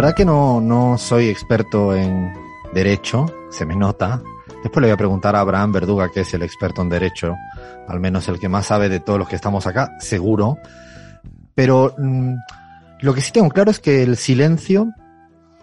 verdad 0.00 0.16
que 0.16 0.24
no, 0.24 0.62
no 0.62 0.96
soy 0.96 1.28
experto 1.28 1.94
en 1.94 2.32
derecho, 2.72 3.26
se 3.50 3.66
me 3.66 3.76
nota. 3.76 4.22
Después 4.62 4.80
le 4.80 4.86
voy 4.86 4.94
a 4.94 4.96
preguntar 4.96 5.36
a 5.36 5.40
Abraham 5.40 5.72
Verduga, 5.72 6.08
que 6.10 6.20
es 6.20 6.32
el 6.32 6.42
experto 6.42 6.80
en 6.80 6.88
derecho, 6.88 7.36
al 7.86 8.00
menos 8.00 8.26
el 8.26 8.40
que 8.40 8.48
más 8.48 8.64
sabe 8.64 8.88
de 8.88 9.00
todos 9.00 9.18
los 9.18 9.28
que 9.28 9.36
estamos 9.36 9.66
acá, 9.66 9.94
seguro. 10.00 10.56
Pero 11.54 11.94
mm, 11.98 12.34
lo 13.02 13.12
que 13.12 13.20
sí 13.20 13.30
tengo 13.30 13.50
claro 13.50 13.70
es 13.70 13.78
que 13.78 14.02
el 14.02 14.16
silencio 14.16 14.88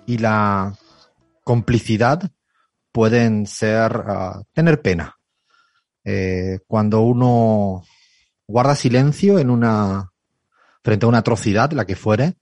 y 0.06 0.20
la 0.20 0.76
complicidad 1.44 2.30
pueden 2.92 3.48
ser, 3.48 3.92
uh, 4.08 4.44
tener 4.54 4.84
pena. 4.84 5.16
Eh, 6.04 6.60
cuando 6.68 7.02
uno 7.02 7.82
guarda 8.48 8.76
silencio 8.76 9.40
en 9.40 9.50
una, 9.50 10.12
frente 10.84 11.08
a 11.08 11.10
una 11.10 11.18
atrocidad, 11.18 11.72
la 11.72 11.86
que 11.86 11.96
fuere, 11.96 12.36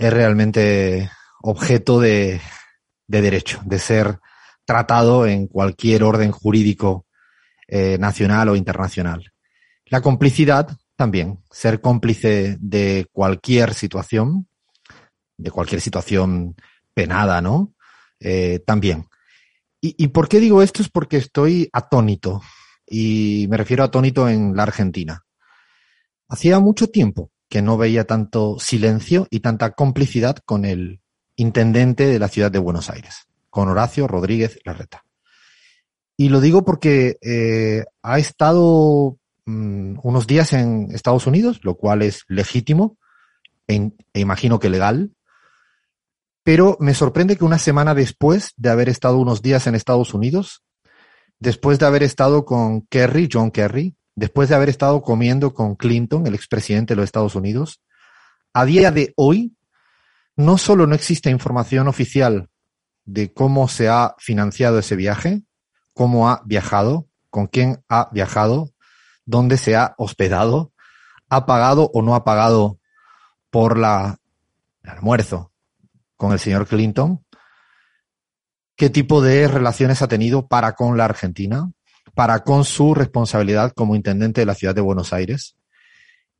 es 0.00 0.10
realmente 0.10 1.10
objeto 1.42 2.00
de, 2.00 2.40
de 3.06 3.20
derecho, 3.20 3.60
de 3.66 3.78
ser 3.78 4.18
tratado 4.64 5.26
en 5.26 5.46
cualquier 5.46 6.04
orden 6.04 6.30
jurídico 6.30 7.06
eh, 7.68 7.98
nacional 7.98 8.48
o 8.48 8.56
internacional. 8.56 9.30
La 9.84 10.00
complicidad 10.00 10.74
también, 10.96 11.44
ser 11.50 11.82
cómplice 11.82 12.56
de 12.60 13.08
cualquier 13.12 13.74
situación, 13.74 14.48
de 15.36 15.50
cualquier 15.50 15.82
situación 15.82 16.56
penada, 16.94 17.42
¿no? 17.42 17.74
Eh, 18.20 18.60
también. 18.66 19.06
¿Y, 19.82 20.02
¿Y 20.02 20.08
por 20.08 20.28
qué 20.28 20.40
digo 20.40 20.62
esto? 20.62 20.80
Es 20.82 20.88
porque 20.88 21.18
estoy 21.18 21.68
atónito, 21.74 22.40
y 22.86 23.46
me 23.50 23.58
refiero 23.58 23.82
a 23.82 23.86
atónito 23.86 24.30
en 24.30 24.56
la 24.56 24.62
Argentina. 24.62 25.22
Hacía 26.26 26.58
mucho 26.58 26.88
tiempo 26.88 27.30
que 27.50 27.60
no 27.62 27.76
veía 27.76 28.04
tanto 28.04 28.58
silencio 28.60 29.26
y 29.28 29.40
tanta 29.40 29.72
complicidad 29.72 30.36
con 30.46 30.64
el 30.64 31.00
intendente 31.34 32.06
de 32.06 32.20
la 32.20 32.28
ciudad 32.28 32.50
de 32.50 32.60
Buenos 32.60 32.88
Aires, 32.88 33.26
con 33.50 33.68
Horacio 33.68 34.06
Rodríguez 34.06 34.60
Larreta. 34.64 35.04
Y 36.16 36.28
lo 36.28 36.40
digo 36.40 36.64
porque 36.64 37.18
eh, 37.20 37.84
ha 38.02 38.18
estado 38.20 39.18
mmm, 39.46 39.98
unos 40.02 40.28
días 40.28 40.52
en 40.52 40.90
Estados 40.92 41.26
Unidos, 41.26 41.58
lo 41.64 41.74
cual 41.74 42.02
es 42.02 42.24
legítimo 42.28 42.96
e, 43.66 43.90
e 44.12 44.20
imagino 44.20 44.60
que 44.60 44.70
legal, 44.70 45.10
pero 46.44 46.76
me 46.78 46.94
sorprende 46.94 47.36
que 47.36 47.44
una 47.44 47.58
semana 47.58 47.96
después 47.96 48.52
de 48.56 48.70
haber 48.70 48.88
estado 48.88 49.18
unos 49.18 49.42
días 49.42 49.66
en 49.66 49.74
Estados 49.74 50.14
Unidos, 50.14 50.62
después 51.40 51.80
de 51.80 51.86
haber 51.86 52.04
estado 52.04 52.44
con 52.44 52.82
Kerry, 52.82 53.28
John 53.30 53.50
Kerry, 53.50 53.96
después 54.14 54.48
de 54.48 54.54
haber 54.54 54.68
estado 54.68 55.02
comiendo 55.02 55.54
con 55.54 55.76
Clinton, 55.76 56.26
el 56.26 56.34
expresidente 56.34 56.92
de 56.92 56.96
los 56.96 57.04
Estados 57.04 57.34
Unidos, 57.34 57.80
a 58.52 58.64
día 58.64 58.90
de 58.90 59.12
hoy, 59.16 59.56
no 60.36 60.58
solo 60.58 60.86
no 60.86 60.94
existe 60.94 61.30
información 61.30 61.88
oficial 61.88 62.48
de 63.04 63.32
cómo 63.32 63.68
se 63.68 63.88
ha 63.88 64.14
financiado 64.18 64.78
ese 64.78 64.96
viaje, 64.96 65.42
cómo 65.94 66.28
ha 66.28 66.42
viajado, 66.44 67.08
con 67.28 67.46
quién 67.46 67.82
ha 67.88 68.08
viajado, 68.12 68.70
dónde 69.24 69.56
se 69.56 69.76
ha 69.76 69.94
hospedado, 69.98 70.72
ha 71.28 71.46
pagado 71.46 71.90
o 71.94 72.02
no 72.02 72.14
ha 72.14 72.24
pagado 72.24 72.78
por 73.50 73.78
la, 73.78 74.18
el 74.82 74.90
almuerzo 74.90 75.52
con 76.16 76.32
el 76.32 76.38
señor 76.38 76.66
Clinton, 76.66 77.24
qué 78.76 78.90
tipo 78.90 79.22
de 79.22 79.46
relaciones 79.48 80.02
ha 80.02 80.08
tenido 80.08 80.48
para 80.48 80.74
con 80.74 80.96
la 80.96 81.04
Argentina, 81.04 81.70
para 82.14 82.40
con 82.40 82.64
su 82.64 82.94
responsabilidad 82.94 83.72
como 83.72 83.96
intendente 83.96 84.40
de 84.40 84.46
la 84.46 84.54
ciudad 84.54 84.74
de 84.74 84.80
Buenos 84.80 85.12
Aires. 85.12 85.56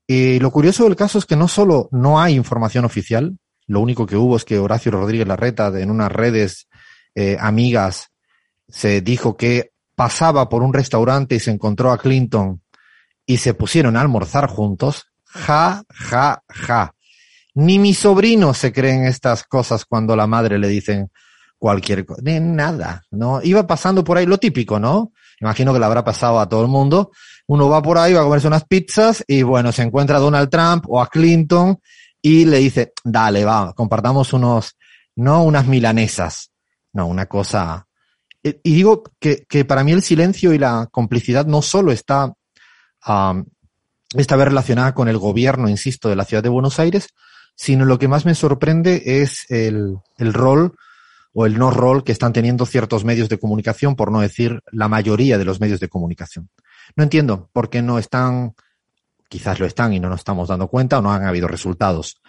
Y 0.06 0.40
lo 0.40 0.50
curioso 0.50 0.84
del 0.84 0.96
caso 0.96 1.18
es 1.18 1.26
que 1.26 1.36
no 1.36 1.48
solo 1.48 1.88
no 1.92 2.20
hay 2.20 2.34
información 2.34 2.84
oficial, 2.84 3.38
lo 3.66 3.80
único 3.80 4.06
que 4.06 4.16
hubo 4.16 4.36
es 4.36 4.44
que 4.44 4.58
Horacio 4.58 4.90
Rodríguez 4.90 5.28
Larreta 5.28 5.68
en 5.80 5.90
unas 5.90 6.10
redes 6.10 6.66
eh, 7.14 7.36
amigas 7.38 8.10
se 8.68 9.00
dijo 9.00 9.36
que 9.36 9.70
pasaba 9.94 10.48
por 10.48 10.62
un 10.62 10.74
restaurante 10.74 11.36
y 11.36 11.40
se 11.40 11.52
encontró 11.52 11.92
a 11.92 11.98
Clinton 11.98 12.62
y 13.26 13.36
se 13.36 13.54
pusieron 13.54 13.96
a 13.96 14.00
almorzar 14.00 14.48
juntos. 14.48 15.04
Ja, 15.24 15.84
ja, 15.88 16.42
ja. 16.48 16.94
Ni 17.54 17.78
mi 17.78 17.94
sobrino 17.94 18.54
se 18.54 18.72
creen 18.72 19.04
estas 19.04 19.44
cosas 19.44 19.84
cuando 19.84 20.16
la 20.16 20.26
madre 20.26 20.58
le 20.58 20.66
dicen 20.66 21.10
cualquier 21.60 22.06
cosa. 22.06 22.22
De 22.22 22.40
nada, 22.40 23.04
¿no? 23.10 23.40
Iba 23.42 23.66
pasando 23.66 24.02
por 24.02 24.16
ahí 24.16 24.24
lo 24.24 24.38
típico, 24.38 24.80
¿no? 24.80 25.12
Imagino 25.40 25.72
que 25.72 25.78
le 25.78 25.84
habrá 25.84 26.02
pasado 26.02 26.40
a 26.40 26.48
todo 26.48 26.62
el 26.62 26.68
mundo. 26.68 27.12
Uno 27.46 27.68
va 27.68 27.82
por 27.82 27.98
ahí, 27.98 28.14
va 28.14 28.22
a 28.22 28.24
comerse 28.24 28.46
unas 28.46 28.64
pizzas 28.64 29.22
y 29.28 29.42
bueno, 29.42 29.70
se 29.70 29.82
encuentra 29.82 30.16
a 30.16 30.20
Donald 30.20 30.48
Trump 30.48 30.86
o 30.88 31.00
a 31.00 31.08
Clinton 31.08 31.78
y 32.22 32.46
le 32.46 32.58
dice, 32.58 32.92
dale, 33.04 33.44
va, 33.44 33.74
compartamos 33.74 34.32
unos, 34.32 34.76
no 35.16 35.42
unas 35.42 35.66
milanesas, 35.66 36.50
no, 36.94 37.06
una 37.06 37.26
cosa. 37.26 37.86
Y 38.42 38.74
digo 38.74 39.02
que, 39.20 39.44
que 39.46 39.66
para 39.66 39.84
mí 39.84 39.92
el 39.92 40.02
silencio 40.02 40.54
y 40.54 40.58
la 40.58 40.88
complicidad 40.90 41.44
no 41.44 41.60
solo 41.60 41.92
está, 41.92 42.32
um, 43.06 43.44
vez 44.14 44.26
relacionada 44.28 44.94
con 44.94 45.08
el 45.08 45.18
gobierno, 45.18 45.68
insisto, 45.68 46.08
de 46.08 46.16
la 46.16 46.24
ciudad 46.24 46.42
de 46.42 46.48
Buenos 46.48 46.78
Aires, 46.78 47.08
sino 47.54 47.84
lo 47.84 47.98
que 47.98 48.08
más 48.08 48.24
me 48.24 48.34
sorprende 48.34 49.02
es 49.04 49.44
el, 49.50 49.98
el 50.16 50.32
rol 50.32 50.74
o 51.32 51.46
el 51.46 51.58
no 51.58 51.70
rol 51.70 52.04
que 52.04 52.12
están 52.12 52.32
teniendo 52.32 52.66
ciertos 52.66 53.04
medios 53.04 53.28
de 53.28 53.38
comunicación, 53.38 53.94
por 53.94 54.10
no 54.10 54.20
decir 54.20 54.60
la 54.72 54.88
mayoría 54.88 55.38
de 55.38 55.44
los 55.44 55.60
medios 55.60 55.80
de 55.80 55.88
comunicación. 55.88 56.48
No 56.96 57.04
entiendo 57.04 57.48
por 57.52 57.70
qué 57.70 57.82
no 57.82 57.98
están, 57.98 58.54
quizás 59.28 59.60
lo 59.60 59.66
están 59.66 59.92
y 59.92 60.00
no 60.00 60.08
nos 60.08 60.20
estamos 60.20 60.48
dando 60.48 60.68
cuenta 60.68 60.98
o 60.98 61.02
no 61.02 61.12
han 61.12 61.24
habido 61.24 61.46
resultados, 61.46 62.20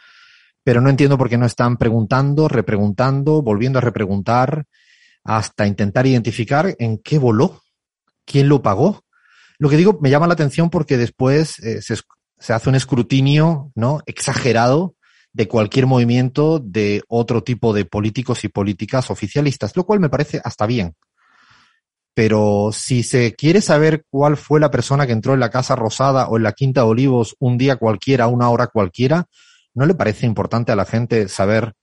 pero 0.64 0.82
no 0.82 0.90
entiendo 0.90 1.18
por 1.18 1.30
qué 1.30 1.38
no 1.38 1.46
están 1.46 1.78
preguntando, 1.78 2.48
repreguntando, 2.48 3.42
volviendo 3.42 3.80
a 3.80 3.82
repreguntar, 3.82 4.66
hasta 5.24 5.68
intentar 5.68 6.06
identificar 6.06 6.76
en 6.78 7.00
qué 7.00 7.18
voló, 7.18 7.62
quién 8.26 8.50
lo 8.50 8.62
pagó. 8.62 9.04
Lo 9.58 9.70
que 9.70 9.78
digo 9.78 10.00
me 10.02 10.10
llama 10.10 10.28
la 10.28 10.34
atención 10.34 10.70
porque 10.70 10.98
después 10.98 11.60
eh, 11.60 11.82
se, 11.82 11.96
se 12.38 12.54
hace 12.54 12.70
un 12.70 12.76
escrutinio 12.76 13.72
no 13.76 14.02
exagerado 14.06 14.96
de 15.34 15.48
cualquier 15.48 15.86
movimiento 15.86 16.60
de 16.60 17.04
otro 17.08 17.44
tipo 17.44 17.74
de 17.74 17.86
políticos 17.86 18.44
y 18.44 18.50
políticas 18.50 19.10
oficialistas, 19.10 19.76
lo 19.76 19.86
cual 19.86 20.00
me 20.00 20.10
parece 20.10 20.42
hasta 20.44 20.66
bien. 20.66 20.96
Pero 22.14 22.72
si 22.74 23.04
se 23.04 23.34
quiere 23.36 23.62
saber 23.62 24.06
cuál 24.10 24.36
fue 24.36 24.60
la 24.60 24.72
persona 24.72 25.08
que 25.08 25.14
entró 25.14 25.34
en 25.34 25.40
la 25.40 25.50
Casa 25.50 25.76
Rosada 25.76 26.28
o 26.28 26.38
en 26.38 26.44
la 26.44 26.52
Quinta 26.52 26.82
de 26.82 26.88
Olivos 26.88 27.36
un 27.40 27.58
día 27.58 27.78
cualquiera, 27.78 28.28
una 28.28 28.50
hora 28.50 28.68
cualquiera, 28.68 29.28
¿no 29.74 29.86
le 29.86 29.96
parece 29.96 30.26
importante 30.26 30.74
a 30.74 30.76
la 30.76 30.86
gente 30.86 31.30
saber 31.30 31.74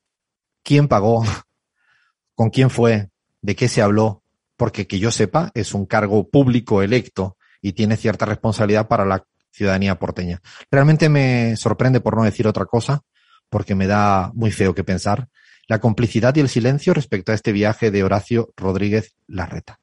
quién 0.63 0.87
pagó, 0.87 1.25
con 2.35 2.51
quién 2.51 2.69
fue, 2.69 3.09
de 3.41 3.57
qué 3.57 3.69
se 3.69 3.81
habló? 3.81 4.23
Porque 4.57 4.87
que 4.87 4.99
yo 4.99 5.11
sepa, 5.11 5.51
es 5.55 5.73
un 5.73 5.87
cargo 5.87 6.29
público 6.29 6.83
electo 6.83 7.39
y 7.63 7.73
tiene 7.73 7.97
cierta 7.97 8.27
responsabilidad 8.27 8.87
para 8.87 9.07
la 9.07 9.25
ciudadanía 9.51 9.99
porteña. 9.99 10.41
Realmente 10.71 11.09
me 11.09 11.57
sorprende, 11.57 12.01
por 12.01 12.17
no 12.17 12.25
decir 12.25 12.47
otra 12.47 12.67
cosa, 12.67 13.03
porque 13.51 13.75
me 13.75 13.87
da 13.87 14.31
muy 14.35 14.51
feo 14.51 14.75
que 14.75 14.85
pensar, 14.85 15.29
la 15.69 15.81
complicidad 15.81 16.35
y 16.37 16.41
el 16.41 16.49
silencio 16.49 16.95
respecto 16.95 17.33
a 17.33 17.35
este 17.35 17.53
viaje 17.53 17.91
de 17.91 18.03
Horacio 18.03 18.53
Rodríguez 18.57 19.15
Larreta. 19.27 19.81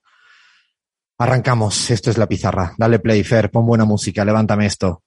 Arrancamos, 1.18 1.92
esto 1.92 2.10
es 2.10 2.18
la 2.18 2.28
pizarra. 2.28 2.74
Dale 2.78 3.00
play, 3.00 3.24
Fer, 3.24 3.50
pon 3.50 3.66
buena 3.66 3.86
música, 3.86 4.26
levántame 4.26 4.66
esto. 4.66 5.04